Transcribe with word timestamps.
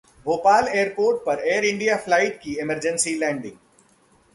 Bhopal 0.25 0.67
airport 0.67 1.21
पर 1.25 1.43
Air 1.47 1.65
India 1.65 1.95
flight 1.97 2.39
की 2.41 2.55
emergency 2.59 3.17
landing 3.17 3.57